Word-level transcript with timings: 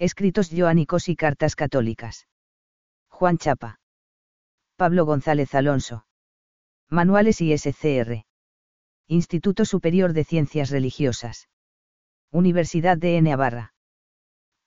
Escritos 0.00 0.48
joánicos 0.50 1.10
y 1.10 1.14
cartas 1.14 1.54
católicas. 1.54 2.26
Juan 3.10 3.36
Chapa. 3.36 3.80
Pablo 4.76 5.04
González 5.04 5.54
Alonso. 5.54 6.06
Manuales 6.88 7.42
y 7.42 7.52
SCR. 7.52 8.24
Instituto 9.08 9.66
Superior 9.66 10.14
de 10.14 10.24
Ciencias 10.24 10.70
Religiosas. 10.70 11.50
Universidad 12.32 12.96
de 12.96 13.20
Navarra. 13.20 13.74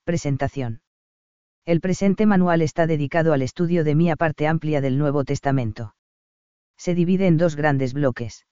Presentación. 0.04 0.82
El 1.64 1.80
presente 1.80 2.26
manual 2.26 2.62
está 2.62 2.86
dedicado 2.86 3.32
al 3.32 3.42
estudio 3.42 3.82
de 3.82 3.96
mía 3.96 4.14
parte 4.14 4.46
amplia 4.46 4.80
del 4.80 4.98
Nuevo 4.98 5.24
Testamento. 5.24 5.96
Se 6.76 6.94
divide 6.94 7.26
en 7.26 7.38
dos 7.38 7.56
grandes 7.56 7.92
bloques. 7.92 8.46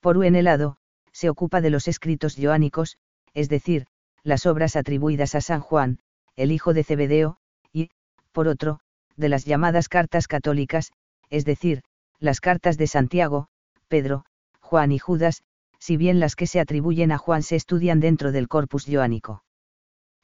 Por 0.00 0.16
un 0.16 0.42
lado, 0.42 0.78
se 1.12 1.28
ocupa 1.28 1.60
de 1.60 1.68
los 1.68 1.88
escritos 1.88 2.36
joánicos, 2.40 2.96
es 3.34 3.50
decir, 3.50 3.86
las 4.22 4.46
obras 4.46 4.76
atribuidas 4.76 5.34
a 5.34 5.40
San 5.40 5.60
Juan, 5.60 5.98
el 6.36 6.52
hijo 6.52 6.74
de 6.74 6.84
Zebedeo, 6.84 7.38
y, 7.72 7.90
por 8.32 8.48
otro, 8.48 8.80
de 9.16 9.28
las 9.28 9.44
llamadas 9.44 9.88
cartas 9.88 10.28
católicas, 10.28 10.92
es 11.28 11.44
decir, 11.44 11.82
las 12.18 12.40
cartas 12.40 12.76
de 12.76 12.86
Santiago, 12.86 13.48
Pedro, 13.88 14.24
Juan 14.60 14.92
y 14.92 14.98
Judas, 14.98 15.42
si 15.78 15.96
bien 15.96 16.20
las 16.20 16.36
que 16.36 16.46
se 16.46 16.60
atribuyen 16.60 17.12
a 17.12 17.18
Juan 17.18 17.42
se 17.42 17.56
estudian 17.56 18.00
dentro 18.00 18.32
del 18.32 18.48
corpus 18.48 18.86
joánico. 18.86 19.42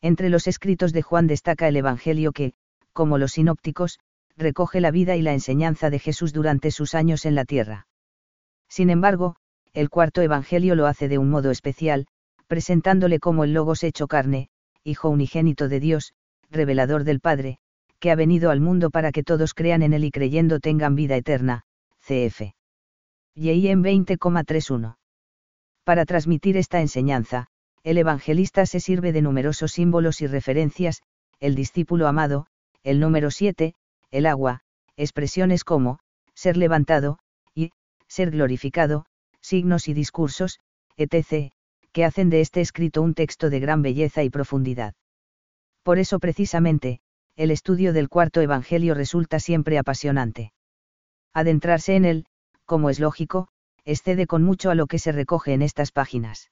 Entre 0.02 0.28
los 0.28 0.46
escritos 0.46 0.92
de 0.92 1.02
Juan 1.02 1.26
destaca 1.26 1.68
el 1.68 1.76
Evangelio 1.76 2.32
que, 2.32 2.52
como 2.92 3.18
los 3.18 3.32
sinópticos, 3.32 3.98
recoge 4.36 4.80
la 4.80 4.90
vida 4.90 5.16
y 5.16 5.22
la 5.22 5.32
enseñanza 5.32 5.90
de 5.90 5.98
Jesús 5.98 6.32
durante 6.32 6.70
sus 6.70 6.94
años 6.94 7.24
en 7.24 7.34
la 7.34 7.44
tierra. 7.44 7.86
Sin 8.68 8.90
embargo, 8.90 9.36
el 9.72 9.90
cuarto 9.90 10.20
Evangelio 10.22 10.74
lo 10.74 10.86
hace 10.86 11.08
de 11.08 11.18
un 11.18 11.30
modo 11.30 11.50
especial, 11.50 12.06
presentándole 12.46 13.18
como 13.18 13.44
el 13.44 13.52
Logos 13.52 13.82
hecho 13.82 14.06
carne, 14.06 14.48
Hijo 14.84 15.08
unigénito 15.08 15.68
de 15.68 15.80
Dios, 15.80 16.12
revelador 16.50 17.04
del 17.04 17.20
Padre, 17.20 17.58
que 17.98 18.10
ha 18.10 18.14
venido 18.14 18.50
al 18.50 18.60
mundo 18.60 18.90
para 18.90 19.10
que 19.10 19.24
todos 19.24 19.52
crean 19.54 19.82
en 19.82 19.92
él 19.92 20.04
y 20.04 20.10
creyendo 20.10 20.60
tengan 20.60 20.94
vida 20.94 21.16
eterna, 21.16 21.64
cf. 22.00 22.54
en 23.34 23.82
20,31. 23.82 24.96
Para 25.84 26.04
transmitir 26.04 26.56
esta 26.56 26.80
enseñanza, 26.80 27.48
el 27.82 27.98
evangelista 27.98 28.66
se 28.66 28.80
sirve 28.80 29.12
de 29.12 29.22
numerosos 29.22 29.72
símbolos 29.72 30.20
y 30.20 30.26
referencias, 30.26 31.02
el 31.40 31.54
discípulo 31.54 32.06
amado, 32.06 32.46
el 32.82 33.00
número 33.00 33.30
7, 33.30 33.74
el 34.10 34.26
agua, 34.26 34.60
expresiones 34.96 35.64
como, 35.64 35.98
ser 36.34 36.56
levantado, 36.56 37.18
y, 37.54 37.70
ser 38.08 38.30
glorificado, 38.30 39.06
signos 39.40 39.88
y 39.88 39.94
discursos, 39.94 40.60
etc., 40.96 41.55
que 41.96 42.04
hacen 42.04 42.28
de 42.28 42.42
este 42.42 42.60
escrito 42.60 43.00
un 43.00 43.14
texto 43.14 43.48
de 43.48 43.58
gran 43.58 43.80
belleza 43.80 44.22
y 44.22 44.28
profundidad. 44.28 44.92
Por 45.82 45.98
eso 45.98 46.18
precisamente, 46.18 47.00
el 47.36 47.50
estudio 47.50 47.94
del 47.94 48.10
cuarto 48.10 48.42
Evangelio 48.42 48.92
resulta 48.92 49.40
siempre 49.40 49.78
apasionante. 49.78 50.52
Adentrarse 51.32 51.96
en 51.96 52.04
él, 52.04 52.26
como 52.66 52.90
es 52.90 53.00
lógico, 53.00 53.48
excede 53.86 54.26
con 54.26 54.42
mucho 54.42 54.68
a 54.68 54.74
lo 54.74 54.86
que 54.88 54.98
se 54.98 55.10
recoge 55.10 55.54
en 55.54 55.62
estas 55.62 55.90
páginas. 55.90 56.50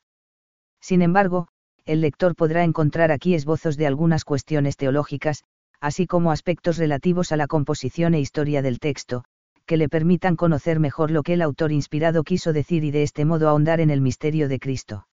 Sin 0.80 1.02
embargo, 1.02 1.48
el 1.84 2.00
lector 2.00 2.36
podrá 2.36 2.64
encontrar 2.64 3.12
aquí 3.12 3.34
esbozos 3.34 3.76
de 3.76 3.86
algunas 3.86 4.24
cuestiones 4.24 4.78
teológicas, 4.78 5.44
así 5.78 6.06
como 6.06 6.32
aspectos 6.32 6.78
relativos 6.78 7.32
a 7.32 7.36
la 7.36 7.48
composición 7.48 8.14
e 8.14 8.20
historia 8.20 8.62
del 8.62 8.78
texto, 8.78 9.24
que 9.66 9.76
le 9.76 9.90
permitan 9.90 10.36
conocer 10.36 10.80
mejor 10.80 11.10
lo 11.10 11.22
que 11.22 11.34
el 11.34 11.42
autor 11.42 11.70
inspirado 11.70 12.24
quiso 12.24 12.54
decir 12.54 12.82
y 12.82 12.90
de 12.90 13.02
este 13.02 13.26
modo 13.26 13.50
ahondar 13.50 13.82
en 13.82 13.90
el 13.90 14.00
misterio 14.00 14.48
de 14.48 14.58
Cristo. 14.58 15.06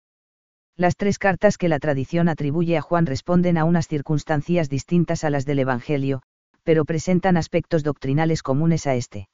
Las 0.78 0.96
tres 0.96 1.20
cartas 1.20 1.58
que 1.58 1.70
la 1.70 1.80
tradición 1.80 2.30
atribuye 2.30 2.78
a 2.78 2.82
Juan 2.82 3.06
responden 3.06 3.58
a 3.58 3.66
unas 3.66 3.88
circunstancias 3.88 4.70
distintas 4.70 5.24
a 5.24 5.30
las 5.30 5.46
del 5.46 5.60
Evangelio, 5.60 6.22
pero 6.64 6.86
presentan 6.86 7.38
aspectos 7.38 7.84
doctrinales 7.84 8.44
comunes 8.44 8.88
a 8.88 8.96
este. 8.96 9.28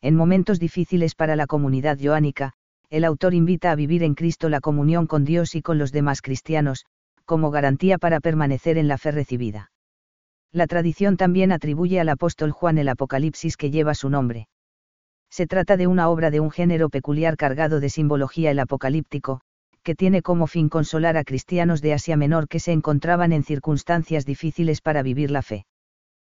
En 0.00 0.16
momentos 0.16 0.58
difíciles 0.58 1.14
para 1.14 1.36
la 1.36 1.46
comunidad 1.46 1.98
joánica, 2.00 2.52
el 2.90 3.04
autor 3.04 3.34
invita 3.34 3.70
a 3.70 3.74
vivir 3.74 4.02
en 4.02 4.14
Cristo 4.14 4.48
la 4.48 4.60
comunión 4.60 5.06
con 5.06 5.24
Dios 5.24 5.54
y 5.54 5.62
con 5.62 5.78
los 5.78 5.92
demás 5.92 6.20
cristianos, 6.20 6.84
como 7.24 7.50
garantía 7.50 7.98
para 7.98 8.20
permanecer 8.20 8.78
en 8.78 8.88
la 8.88 8.98
fe 8.98 9.12
recibida. 9.12 9.70
La 10.52 10.66
tradición 10.66 11.16
también 11.16 11.52
atribuye 11.52 11.98
al 12.00 12.10
apóstol 12.10 12.50
Juan 12.50 12.76
el 12.76 12.88
Apocalipsis 12.88 13.56
que 13.56 13.70
lleva 13.70 13.94
su 13.94 14.10
nombre. 14.10 14.48
Se 15.30 15.46
trata 15.46 15.78
de 15.78 15.86
una 15.86 16.10
obra 16.10 16.30
de 16.30 16.40
un 16.40 16.50
género 16.50 16.90
peculiar 16.90 17.38
cargado 17.38 17.80
de 17.80 17.88
simbología 17.88 18.50
el 18.50 18.58
apocalíptico, 18.58 19.40
que 19.82 19.94
tiene 19.94 20.22
como 20.22 20.46
fin 20.46 20.68
consolar 20.68 21.16
a 21.16 21.24
cristianos 21.24 21.82
de 21.82 21.92
Asia 21.92 22.16
Menor 22.16 22.48
que 22.48 22.60
se 22.60 22.72
encontraban 22.72 23.32
en 23.32 23.42
circunstancias 23.42 24.24
difíciles 24.24 24.80
para 24.80 25.02
vivir 25.02 25.30
la 25.30 25.42
fe. 25.42 25.66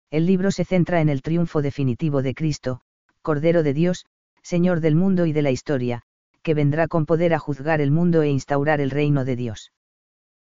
El 0.10 0.26
libro 0.26 0.52
se 0.52 0.66
centra 0.66 1.02
en 1.02 1.10
el 1.10 1.22
triunfo 1.22 1.62
definitivo 1.62 2.22
de 2.22 2.34
Cristo, 2.34 2.82
Cordero 3.22 3.64
de 3.64 3.74
Dios, 3.74 4.06
Señor 4.42 4.80
del 4.80 4.96
mundo 4.96 5.26
y 5.26 5.34
de 5.34 5.42
la 5.42 5.52
historia, 5.52 6.04
que 6.42 6.54
vendrá 6.54 6.88
con 6.88 7.06
poder 7.06 7.34
a 7.34 7.40
juzgar 7.40 7.82
el 7.82 7.92
mundo 7.92 8.22
e 8.22 8.30
instaurar 8.30 8.82
el 8.82 8.92
reino 8.92 9.26
de 9.26 9.36
Dios. 9.36 9.72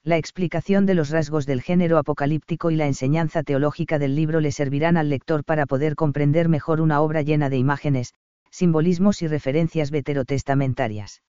La 0.03 0.19
explicación 0.19 0.84
de 0.84 0.94
los 0.94 1.11
rasgos 1.11 1.47
del 1.47 1.62
género 1.62 1.99
apocalíptico 1.99 2.71
y 2.71 2.76
la 2.76 2.87
enseñanza 2.87 3.43
teológica 3.43 3.99
del 3.99 4.15
libro 4.15 4.41
le 4.41 4.53
servirán 4.53 4.97
al 4.97 5.09
lector 5.09 5.44
para 5.44 5.66
poder 5.66 5.94
comprender 5.94 6.49
mejor 6.49 6.81
una 6.81 7.00
obra 7.00 7.22
llena 7.22 7.49
de 7.49 7.56
imágenes, 7.56 8.12
simbolismos 8.50 9.22
y 9.22 9.28
referencias 9.28 9.91
veterotestamentarias. 9.91 11.22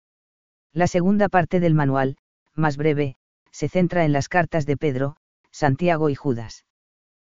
La 0.72 0.87
segunda 0.87 1.28
parte 1.28 1.60
del 1.60 1.75
manual, 1.75 2.16
más 2.55 2.77
breve, 2.77 3.16
se 3.50 3.69
centra 3.69 4.05
en 4.05 4.12
las 4.12 4.28
cartas 4.28 4.66
de 4.66 4.77
Pedro, 4.77 5.16
Santiago 5.50 6.09
y 6.09 6.15
Judas. 6.15 6.65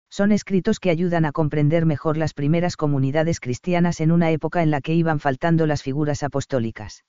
Son 0.09 0.31
escritos 0.31 0.79
que 0.79 0.91
ayudan 0.91 1.25
a 1.25 1.33
comprender 1.33 1.87
mejor 1.87 2.17
las 2.17 2.35
primeras 2.35 2.77
comunidades 2.77 3.41
cristianas 3.41 4.01
en 4.01 4.13
una 4.13 4.31
época 4.31 4.63
en 4.63 4.71
la 4.71 4.81
que 4.81 4.95
iban 4.95 5.19
faltando 5.19 5.67
las 5.67 5.83
figuras 5.83 6.23
apostólicas 6.23 7.05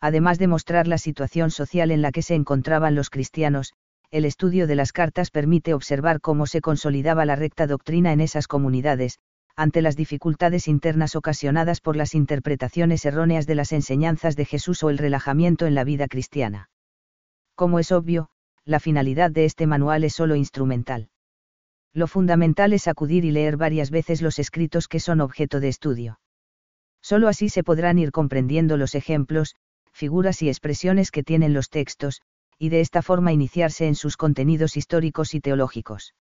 además 0.00 0.38
de 0.38 0.46
mostrar 0.46 0.86
la 0.86 0.98
situación 0.98 1.50
social 1.50 1.90
en 1.90 2.02
la 2.02 2.12
que 2.12 2.22
se 2.22 2.34
encontraban 2.34 2.94
los 2.94 3.10
cristianos, 3.10 3.72
el 4.10 4.24
estudio 4.24 4.66
de 4.66 4.74
las 4.74 4.92
cartas 4.92 5.30
permite 5.30 5.74
observar 5.74 6.20
cómo 6.20 6.46
se 6.46 6.60
consolidaba 6.60 7.26
la 7.26 7.36
recta 7.36 7.66
doctrina 7.66 8.12
en 8.12 8.20
esas 8.20 8.46
comunidades, 8.46 9.18
ante 9.58 9.82
las 9.82 9.96
dificultades 9.96 10.68
internas 10.68 11.16
ocasionadas 11.16 11.80
por 11.80 11.96
las 11.96 12.14
interpretaciones 12.14 13.04
erróneas 13.04 13.44
de 13.44 13.56
las 13.56 13.72
enseñanzas 13.72 14.36
de 14.36 14.44
Jesús 14.44 14.84
o 14.84 14.88
el 14.90 14.98
relajamiento 14.98 15.66
en 15.66 15.74
la 15.74 15.82
vida 15.82 16.06
cristiana. 16.06 16.70
Como 17.56 17.80
es 17.80 17.90
obvio, 17.90 18.28
la 18.64 18.78
finalidad 18.78 19.32
de 19.32 19.44
este 19.44 19.66
manual 19.66 20.04
es 20.04 20.14
solo 20.14 20.36
instrumental. 20.36 21.08
Lo 21.92 22.06
fundamental 22.06 22.72
es 22.72 22.86
acudir 22.86 23.24
y 23.24 23.32
leer 23.32 23.56
varias 23.56 23.90
veces 23.90 24.22
los 24.22 24.38
escritos 24.38 24.86
que 24.86 25.00
son 25.00 25.20
objeto 25.20 25.58
de 25.58 25.66
estudio. 25.66 26.20
Solo 27.02 27.26
así 27.26 27.48
se 27.48 27.64
podrán 27.64 27.98
ir 27.98 28.12
comprendiendo 28.12 28.76
los 28.76 28.94
ejemplos, 28.94 29.56
figuras 29.90 30.40
y 30.40 30.48
expresiones 30.48 31.10
que 31.10 31.24
tienen 31.24 31.52
los 31.52 31.68
textos, 31.68 32.22
y 32.58 32.68
de 32.68 32.80
esta 32.80 33.02
forma 33.02 33.32
iniciarse 33.32 33.88
en 33.88 33.96
sus 33.96 34.16
contenidos 34.16 34.76
históricos 34.76 35.34
y 35.34 35.40
teológicos. 35.40 36.14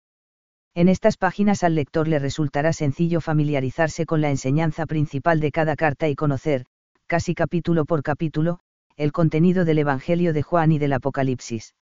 En 0.77 0.91
estas 0.91 1.17
páginas 1.17 1.65
al 1.65 1.75
lector 1.75 2.07
le 2.07 2.19
resultará 2.19 2.75
sencillo 2.75 3.23
familiarizarse 3.23 4.05
con 4.05 4.21
la 4.21 4.29
enseñanza 4.29 4.85
principal 4.85 5.41
de 5.41 5.51
cada 5.51 5.75
carta 5.75 6.07
y 6.07 6.15
conocer, 6.15 6.67
casi 7.07 7.35
capítulo 7.35 7.87
por 7.87 8.03
capítulo, 8.03 8.59
el 8.99 9.11
contenido 9.11 9.65
del 9.65 9.79
Evangelio 9.79 10.35
de 10.35 10.43
Juan 10.43 10.73
y 10.73 10.79
del 10.79 10.93
Apocalipsis. 10.93 11.75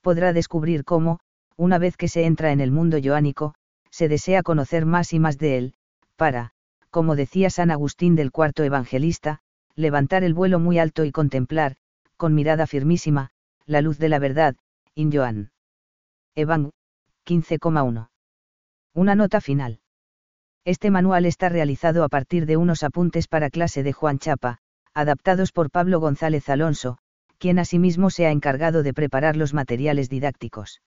Podrá 0.00 0.32
descubrir 0.32 0.84
cómo, 0.84 1.18
una 1.56 1.78
vez 1.78 1.96
que 1.96 2.06
se 2.06 2.24
entra 2.24 2.52
en 2.52 2.60
el 2.60 2.70
mundo 2.70 2.98
joánico, 3.02 3.56
se 3.90 4.06
desea 4.06 4.44
conocer 4.44 4.86
más 4.86 5.12
y 5.12 5.18
más 5.18 5.36
de 5.36 5.58
él, 5.58 5.74
para, 6.14 6.52
como 6.90 7.16
decía 7.16 7.50
San 7.50 7.72
Agustín 7.72 8.14
del 8.14 8.30
cuarto 8.30 8.62
evangelista, 8.62 9.40
levantar 9.74 10.22
el 10.22 10.34
vuelo 10.34 10.60
muy 10.60 10.78
alto 10.78 11.04
y 11.04 11.10
contemplar, 11.10 11.74
con 12.16 12.32
mirada 12.32 12.68
firmísima, 12.68 13.30
la 13.66 13.80
luz 13.80 13.98
de 13.98 14.08
la 14.08 14.20
verdad, 14.20 14.54
in 14.94 15.10
Joan. 15.10 15.50
Evan, 16.36 16.70
15,1. 17.26 18.10
Una 18.94 19.14
nota 19.14 19.40
final. 19.40 19.80
Este 20.66 20.90
manual 20.90 21.24
está 21.24 21.48
realizado 21.48 22.04
a 22.04 22.08
partir 22.08 22.44
de 22.44 22.56
unos 22.56 22.82
apuntes 22.82 23.28
para 23.28 23.50
clase 23.50 23.82
de 23.82 23.92
Juan 23.92 24.18
Chapa, 24.18 24.58
adaptados 24.92 25.50
por 25.50 25.70
Pablo 25.70 26.00
González 26.00 26.48
Alonso, 26.48 26.98
quien 27.38 27.58
asimismo 27.58 28.10
se 28.10 28.26
ha 28.26 28.30
encargado 28.30 28.82
de 28.82 28.94
preparar 28.94 29.36
los 29.36 29.54
materiales 29.54 30.08
didácticos. 30.08 30.82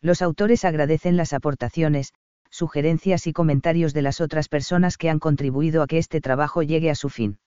Los 0.00 0.20
autores 0.20 0.64
agradecen 0.64 1.16
las 1.16 1.32
aportaciones, 1.32 2.12
sugerencias 2.50 3.26
y 3.26 3.32
comentarios 3.32 3.94
de 3.94 4.02
las 4.02 4.20
otras 4.20 4.48
personas 4.48 4.96
que 4.96 5.10
han 5.10 5.20
contribuido 5.20 5.82
a 5.82 5.86
que 5.86 5.98
este 5.98 6.20
trabajo 6.20 6.62
llegue 6.62 6.90
a 6.90 6.96
su 6.96 7.08
fin. 7.08 7.38